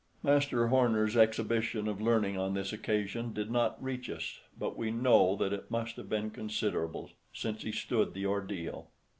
[0.23, 5.35] Master Homer's exhibition of learning on this occasion did not reach us, but we know
[5.35, 8.89] that it must have been considerable, since he stood the ordeal.